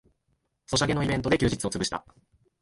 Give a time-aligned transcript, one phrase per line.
[0.65, 2.03] ソシャゲのイベントで休日をつぶした